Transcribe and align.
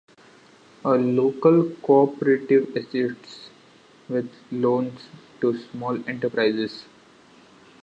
A 0.83 0.93
local 0.95 1.69
cooperative 1.83 2.75
assists 2.75 3.51
with 4.09 4.31
loans 4.49 4.99
to 5.41 5.55
small 5.55 6.03
enterprises. 6.09 6.85